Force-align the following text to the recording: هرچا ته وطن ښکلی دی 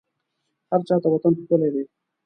هرچا 0.71 0.95
ته 1.03 1.07
وطن 1.13 1.33
ښکلی 1.39 1.69
دی 1.73 1.83